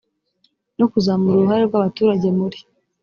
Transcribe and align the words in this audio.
no 0.77 0.85
kuzamura 0.91 1.35
uruhare 1.37 1.63
rw 1.65 1.75
abaturage 1.79 2.27
muri 2.37 2.57